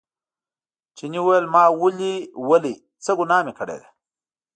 [0.97, 2.13] چیني وویل ما ولې
[2.49, 3.87] ولئ څه ګناه مې کړې ده.